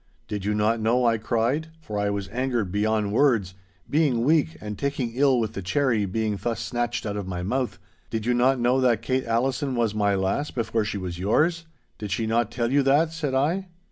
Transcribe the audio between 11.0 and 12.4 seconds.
yours? Did she